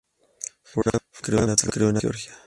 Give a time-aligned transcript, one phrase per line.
[0.63, 2.33] Fuhrman se crio en Atlanta, Georgia.